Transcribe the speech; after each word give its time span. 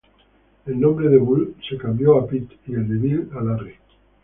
El 0.65 0.79
nombre 0.79 1.09
de 1.09 1.19
Boule 1.19 1.53
se 1.69 1.77
cambió 1.77 2.17
a 2.17 2.25
Pete 2.25 2.57
y 2.65 2.73
el 2.73 2.87
de 2.89 2.95
Bill, 2.95 3.29
a 3.39 3.43
Larry. 3.43 3.75